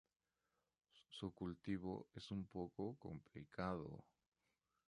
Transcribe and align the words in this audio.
Su 1.11 1.31
cultivo 1.31 2.07
es 2.15 2.31
un 2.31 2.47
poco 2.47 2.95
complicado. 2.97 4.03